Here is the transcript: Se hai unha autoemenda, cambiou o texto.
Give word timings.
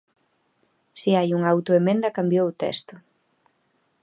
Se 0.99 1.09
hai 1.17 1.29
unha 1.37 1.51
autoemenda, 1.53 2.15
cambiou 2.17 2.45
o 2.49 2.57
texto. 2.63 2.93